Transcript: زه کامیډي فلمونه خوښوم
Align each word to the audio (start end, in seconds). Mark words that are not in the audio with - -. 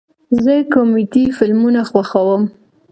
زه 0.43 0.53
کامیډي 0.73 1.23
فلمونه 1.37 1.81
خوښوم 1.89 2.43